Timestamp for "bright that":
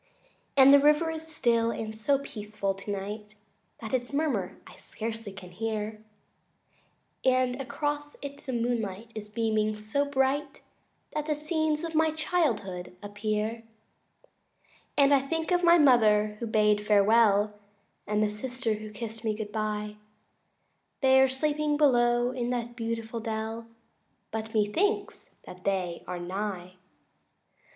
10.05-11.27